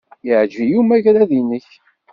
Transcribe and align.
Yeɛjeb-iyi 0.27 0.75
umagrad-nnek. 0.81 1.67